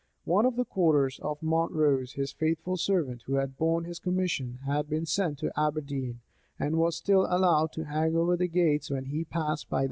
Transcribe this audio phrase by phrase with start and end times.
[0.25, 4.89] One of the quarters of Montrose, his faithful servant, who had borne his commission, had
[4.89, 6.21] been sent to Aberdeen,
[6.57, 9.79] and was still allowed to hang over the gates when he passed by that place.